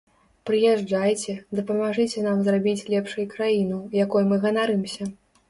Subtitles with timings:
[0.49, 5.03] Прыязджайце, дапамажыце нам зрабіць лепшай краіну, якой мы ганарымся!